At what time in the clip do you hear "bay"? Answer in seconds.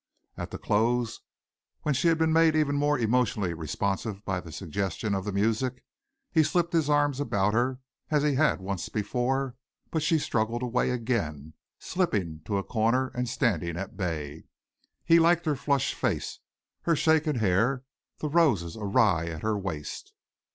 13.95-14.45